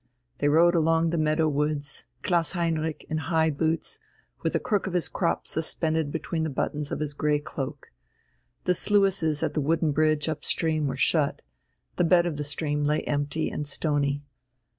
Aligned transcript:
They 0.39 0.49
rode 0.49 0.73
along 0.73 1.11
the 1.11 1.17
meadow 1.19 1.47
woods, 1.47 2.05
Klaus 2.23 2.53
Heinrich 2.53 3.05
in 3.07 3.17
high 3.19 3.51
boots, 3.51 3.99
with 4.41 4.53
the 4.53 4.59
crook 4.59 4.87
of 4.87 4.93
his 4.93 5.07
crop 5.07 5.45
suspended 5.45 6.11
between 6.11 6.41
the 6.43 6.49
buttons 6.49 6.91
of 6.91 6.99
his 7.01 7.13
grey 7.13 7.37
cloak. 7.37 7.91
The 8.63 8.73
sluices 8.73 9.43
at 9.43 9.53
the 9.53 9.61
wooden 9.61 9.91
bridge 9.91 10.27
up 10.27 10.43
stream 10.43 10.87
were 10.87 10.97
shut, 10.97 11.43
the 11.97 12.03
bed 12.03 12.25
of 12.25 12.37
the 12.37 12.43
stream 12.43 12.83
lay 12.83 13.03
empty 13.03 13.51
and 13.51 13.67
stony. 13.67 14.23